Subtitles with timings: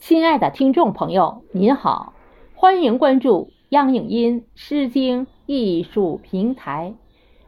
[0.00, 2.14] 亲爱的听众朋友，您好，
[2.54, 6.94] 欢迎关注央影音《诗经》艺术平台，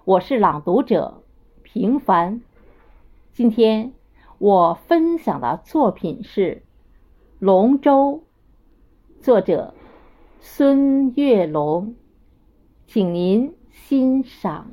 [0.04, 1.22] 我是朗读者
[1.62, 2.42] 平凡。
[3.32, 3.94] 今天
[4.36, 6.56] 我分享的作品是
[7.38, 8.22] 《龙舟》，
[9.24, 9.72] 作者
[10.38, 11.96] 孙月龙，
[12.86, 14.71] 请您欣赏。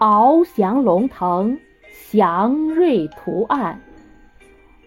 [0.00, 1.60] 翱翔龙腾，
[1.92, 3.78] 祥瑞图案，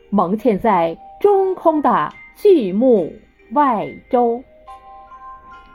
[0.10, 3.14] 蒙嵌在中空的巨木
[3.52, 4.44] 外周。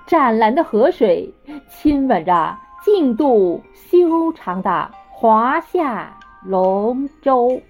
[0.09, 1.33] 湛蓝的河水
[1.71, 7.63] 亲吻着净度修长的华夏龙舟。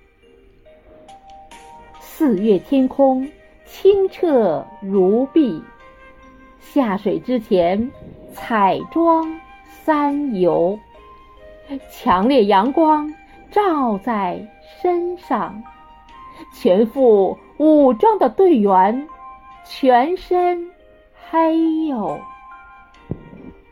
[2.00, 3.30] 四月天空
[3.66, 5.62] 清澈如碧，
[6.60, 7.90] 下水之前
[8.32, 9.38] 彩妆
[9.84, 10.78] 三游。
[11.90, 13.12] 强烈阳光
[13.50, 14.46] 照在
[14.80, 15.62] 身上，
[16.54, 19.06] 全副武装的队员
[19.64, 20.70] 全身
[21.30, 22.18] 黑黝，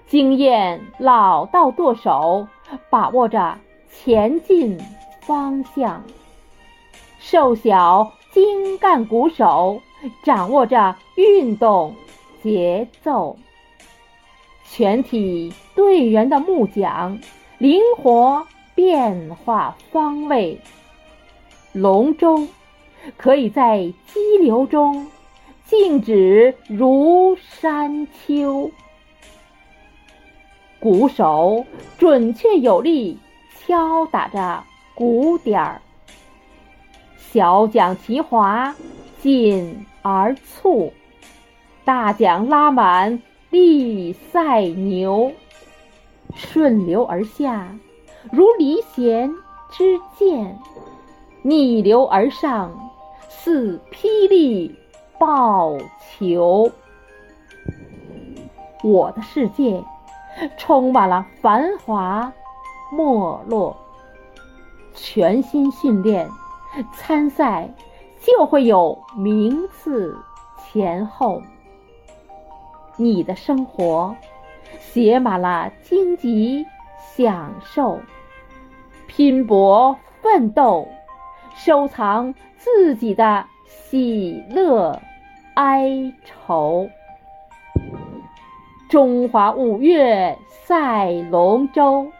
[0.06, 2.46] 经验老道舵手
[2.90, 3.58] 把握着
[3.90, 4.78] 前进
[5.20, 6.04] 方向，
[7.18, 9.80] 瘦小精干鼓手
[10.22, 11.94] 掌握着运动
[12.42, 13.36] 节奏，
[14.64, 17.18] 全体队员的木桨。
[17.58, 20.60] 灵活变化方位，
[21.72, 22.46] 龙舟
[23.16, 25.06] 可以在激流中
[25.64, 28.70] 静止如山丘。
[30.78, 31.64] 鼓手
[31.96, 33.18] 准确有力
[33.66, 34.62] 敲打着
[34.94, 35.80] 鼓点儿，
[37.16, 38.76] 小桨齐划
[39.22, 40.92] 紧而促，
[41.86, 45.32] 大桨拉满力赛牛。
[46.36, 47.74] 顺流而下，
[48.30, 49.34] 如离弦
[49.70, 50.54] 之箭；
[51.42, 52.70] 逆流而上，
[53.28, 54.72] 似霹雳
[55.18, 56.70] 爆球。
[58.84, 59.82] 我的世界
[60.58, 62.30] 充满了繁华
[62.92, 63.74] 没落。
[64.94, 66.28] 全心训练
[66.92, 67.68] 参赛，
[68.20, 70.16] 就会有名次
[70.62, 71.42] 前后。
[72.96, 74.14] 你的生活。
[74.78, 76.66] 写满了荆棘
[76.98, 78.00] 享受，
[79.06, 80.88] 拼搏奋斗，
[81.54, 85.00] 收藏自己的喜乐
[85.54, 86.88] 哀愁。
[88.88, 92.10] 中华五岳赛龙舟，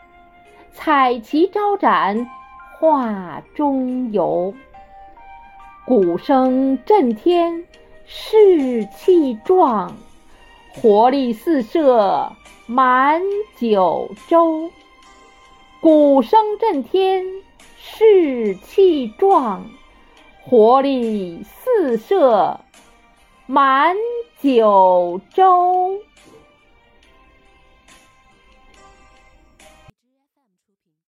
[0.72, 2.28] 彩旗招展
[2.78, 4.52] 画中游。
[5.84, 7.64] 鼓声震天，
[8.04, 9.94] 士气壮。
[10.82, 12.32] 活力四射
[12.66, 13.22] 满
[13.58, 14.70] 九州，
[15.80, 17.24] 鼓声震天，
[17.78, 19.62] 士气壮；
[20.44, 22.60] 活力四射
[23.46, 23.96] 满
[24.42, 25.98] 九州。